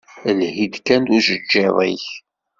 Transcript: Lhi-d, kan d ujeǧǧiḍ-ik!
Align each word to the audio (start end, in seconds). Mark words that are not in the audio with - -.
Lhi-d, 0.37 0.75
kan 0.85 1.01
d 1.07 1.09
ujeǧǧiḍ-ik! 1.15 2.05